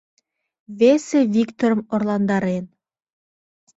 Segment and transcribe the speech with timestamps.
[0.79, 2.65] Весе Викторым орландарен.